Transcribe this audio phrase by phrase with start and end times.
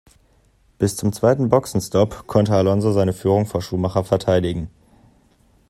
[0.79, 4.67] Bis zum zweiten Boxenstopp konnte Alonso seine Führung vor Schumacher verteidigen.